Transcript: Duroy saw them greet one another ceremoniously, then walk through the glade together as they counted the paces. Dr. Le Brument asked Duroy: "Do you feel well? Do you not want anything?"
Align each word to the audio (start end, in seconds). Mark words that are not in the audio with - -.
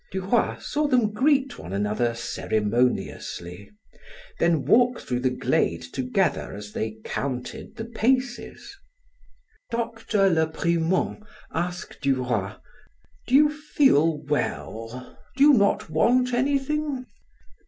Duroy 0.11 0.57
saw 0.57 0.87
them 0.87 1.11
greet 1.13 1.59
one 1.59 1.71
another 1.73 2.15
ceremoniously, 2.15 3.69
then 4.39 4.65
walk 4.65 4.99
through 4.99 5.19
the 5.19 5.29
glade 5.29 5.83
together 5.93 6.55
as 6.55 6.73
they 6.73 6.97
counted 7.05 7.75
the 7.75 7.85
paces. 7.85 8.75
Dr. 9.69 10.27
Le 10.27 10.47
Brument 10.47 11.19
asked 11.53 12.01
Duroy: 12.01 12.55
"Do 13.27 13.35
you 13.35 13.51
feel 13.51 14.17
well? 14.23 15.19
Do 15.37 15.43
you 15.43 15.53
not 15.53 15.87
want 15.91 16.33
anything?" 16.33 17.05